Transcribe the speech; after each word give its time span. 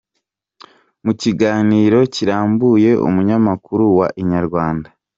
Mu 1.05 1.11
kiganiro 1.21 1.99
kirambuye 2.13 2.89
umunyamakuru 3.07 3.83
wa 3.97 4.07
Inyarwanda. 4.21 4.87